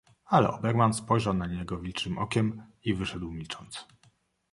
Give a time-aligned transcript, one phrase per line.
[0.25, 3.87] "Ale Oberman spojrzał na niego wilczem okiem i wyszedł, milcząc."